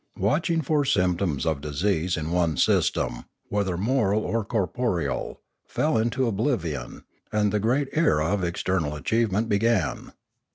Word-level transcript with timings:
Watching 0.17 0.63
for 0.63 0.83
symptoms 0.83 1.45
of 1.45 1.61
disease 1.61 2.17
in 2.17 2.31
one's 2.31 2.63
system, 2.63 3.25
whether 3.49 3.77
moral 3.77 4.23
or 4.23 4.43
corporeal', 4.43 5.39
fell 5.67 5.95
into 5.95 6.25
oblivion, 6.25 7.03
and 7.31 7.51
the 7.51 7.59
great 7.59 7.89
era 7.91 8.25
of 8.33 8.43
external 8.43 8.95
achievement 8.95 9.47
began. 9.47 10.13